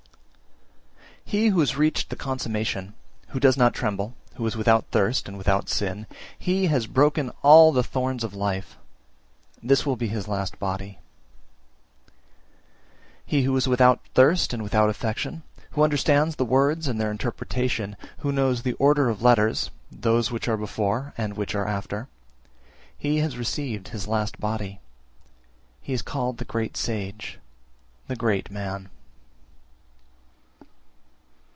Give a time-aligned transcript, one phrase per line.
[1.27, 1.47] 351.
[1.47, 2.93] He who has reached the consummation,
[3.29, 6.05] who does not tremble, who is without thirst and without sin,
[6.37, 8.77] he has broken all the thorns of life:
[9.63, 10.99] this will be his last body.
[13.29, 13.37] 352.
[13.37, 17.95] He who is without thirst and without affection, who understands the words and their interpretation,
[18.17, 22.09] who knows the order of letters (those which are before and which are after),
[22.97, 24.81] he has received his last body,
[25.81, 27.39] he is called the great sage,
[28.07, 28.89] the great man.